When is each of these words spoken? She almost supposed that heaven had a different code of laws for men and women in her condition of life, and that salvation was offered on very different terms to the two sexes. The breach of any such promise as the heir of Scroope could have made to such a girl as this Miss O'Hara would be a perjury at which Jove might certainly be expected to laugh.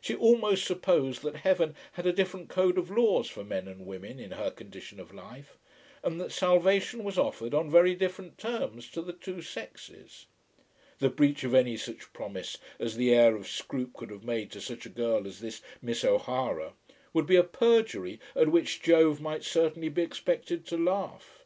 She 0.00 0.14
almost 0.14 0.64
supposed 0.64 1.20
that 1.20 1.36
heaven 1.36 1.76
had 1.92 2.06
a 2.06 2.12
different 2.14 2.48
code 2.48 2.78
of 2.78 2.90
laws 2.90 3.28
for 3.28 3.44
men 3.44 3.68
and 3.68 3.84
women 3.84 4.18
in 4.18 4.30
her 4.30 4.50
condition 4.50 4.98
of 4.98 5.12
life, 5.12 5.58
and 6.02 6.18
that 6.18 6.32
salvation 6.32 7.04
was 7.04 7.18
offered 7.18 7.52
on 7.52 7.70
very 7.70 7.94
different 7.94 8.38
terms 8.38 8.90
to 8.92 9.02
the 9.02 9.12
two 9.12 9.42
sexes. 9.42 10.24
The 10.98 11.10
breach 11.10 11.44
of 11.44 11.52
any 11.52 11.76
such 11.76 12.10
promise 12.14 12.56
as 12.78 12.96
the 12.96 13.14
heir 13.14 13.36
of 13.36 13.46
Scroope 13.48 13.92
could 13.92 14.08
have 14.10 14.24
made 14.24 14.50
to 14.52 14.62
such 14.62 14.86
a 14.86 14.88
girl 14.88 15.26
as 15.26 15.40
this 15.40 15.60
Miss 15.82 16.04
O'Hara 16.06 16.72
would 17.12 17.26
be 17.26 17.36
a 17.36 17.44
perjury 17.44 18.18
at 18.34 18.48
which 18.48 18.80
Jove 18.80 19.20
might 19.20 19.44
certainly 19.44 19.90
be 19.90 20.00
expected 20.00 20.64
to 20.68 20.78
laugh. 20.78 21.44